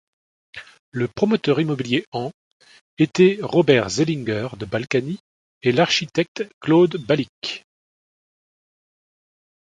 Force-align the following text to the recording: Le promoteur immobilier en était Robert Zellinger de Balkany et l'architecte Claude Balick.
Le 0.89 1.07
promoteur 1.07 1.59
immobilier 1.61 2.07
en 2.11 2.31
était 2.97 3.37
Robert 3.39 3.87
Zellinger 3.89 4.47
de 4.57 4.65
Balkany 4.65 5.19
et 5.61 5.71
l'architecte 5.71 6.43
Claude 6.59 6.97
Balick. 7.05 7.65